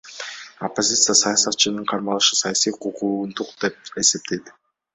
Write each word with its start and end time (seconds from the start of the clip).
Оппозиция 0.67 1.15
саясатчынын 1.21 1.85
кармалышын 1.91 2.37
саясий 2.41 2.73
куугунтук 2.81 3.49
деп 3.61 3.75
эсептейт. 4.01 4.45